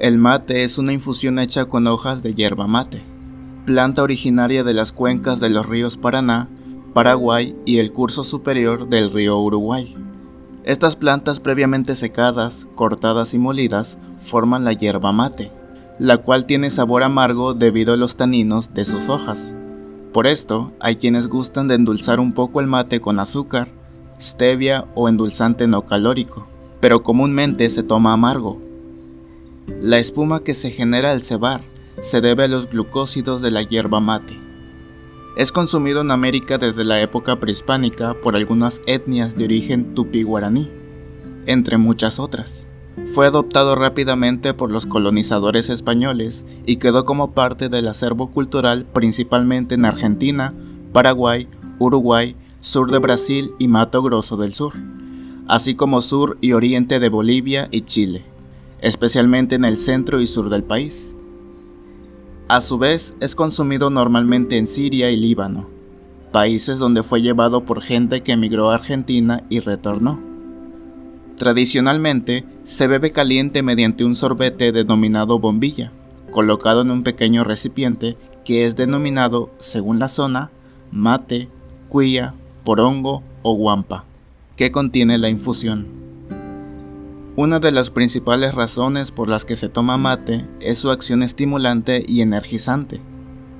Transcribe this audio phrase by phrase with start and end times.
[0.00, 3.02] El mate es una infusión hecha con hojas de hierba mate,
[3.66, 6.48] planta originaria de las cuencas de los ríos Paraná,
[6.94, 9.96] Paraguay y el curso superior del río Uruguay.
[10.62, 15.50] Estas plantas previamente secadas, cortadas y molidas forman la hierba mate,
[15.98, 19.56] la cual tiene sabor amargo debido a los taninos de sus hojas.
[20.12, 23.66] Por esto, hay quienes gustan de endulzar un poco el mate con azúcar,
[24.20, 26.46] stevia o endulzante no calórico,
[26.78, 28.67] pero comúnmente se toma amargo.
[29.80, 31.60] La espuma que se genera al cebar
[32.00, 34.36] se debe a los glucósidos de la hierba mate.
[35.36, 40.68] Es consumido en América desde la época prehispánica por algunas etnias de origen tupí-guaraní,
[41.46, 42.66] entre muchas otras.
[43.14, 49.76] Fue adoptado rápidamente por los colonizadores españoles y quedó como parte del acervo cultural principalmente
[49.76, 50.54] en Argentina,
[50.92, 51.46] Paraguay,
[51.78, 54.72] Uruguay, sur de Brasil y Mato Grosso del Sur,
[55.46, 58.24] así como sur y oriente de Bolivia y Chile,
[58.80, 61.16] especialmente en el centro y sur del país.
[62.48, 65.68] A su vez, es consumido normalmente en Siria y Líbano,
[66.32, 70.20] países donde fue llevado por gente que emigró a Argentina y retornó.
[71.36, 75.92] Tradicionalmente, se bebe caliente mediante un sorbete denominado bombilla,
[76.30, 80.50] colocado en un pequeño recipiente que es denominado, según la zona,
[80.90, 81.48] mate,
[81.88, 84.04] cuya, porongo o guampa,
[84.56, 85.97] que contiene la infusión.
[87.40, 92.04] Una de las principales razones por las que se toma mate es su acción estimulante
[92.04, 93.00] y energizante,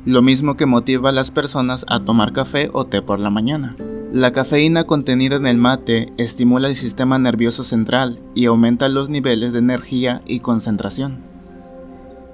[0.04, 3.76] lo mismo que motiva a las personas a tomar café o té por la mañana.
[4.10, 9.52] La cafeína contenida en el mate estimula el sistema nervioso central y aumenta los niveles
[9.52, 11.18] de energía y concentración.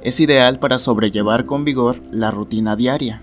[0.01, 3.21] Es ideal para sobrellevar con vigor la rutina diaria.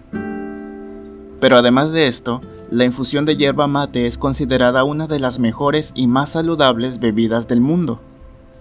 [1.40, 5.92] Pero además de esto, la infusión de hierba mate es considerada una de las mejores
[5.96, 8.00] y más saludables bebidas del mundo.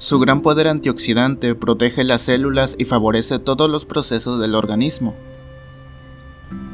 [0.00, 5.14] Su gran poder antioxidante protege las células y favorece todos los procesos del organismo.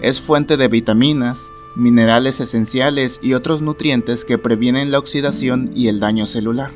[0.01, 5.99] Es fuente de vitaminas, minerales esenciales y otros nutrientes que previenen la oxidación y el
[5.99, 6.71] daño celular.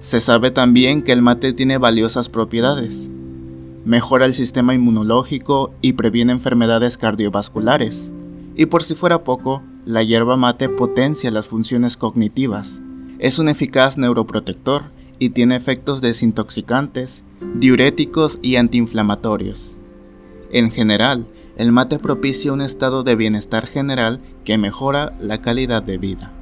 [0.00, 3.10] Se sabe también que el mate tiene valiosas propiedades.
[3.84, 8.14] Mejora el sistema inmunológico y previene enfermedades cardiovasculares.
[8.56, 12.80] Y por si fuera poco, la hierba mate potencia las funciones cognitivas.
[13.18, 14.84] Es un eficaz neuroprotector
[15.22, 17.22] y tiene efectos desintoxicantes,
[17.54, 19.76] diuréticos y antiinflamatorios.
[20.50, 25.96] En general, el mate propicia un estado de bienestar general que mejora la calidad de
[25.96, 26.32] vida.